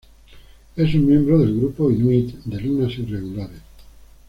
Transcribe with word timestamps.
Es 0.77 0.95
un 0.95 1.05
miembro 1.05 1.37
del 1.37 1.55
grupo 1.55 1.91
Inuit 1.91 2.33
de 2.45 2.59
lunas 2.59 2.91
irregulares. 2.97 3.61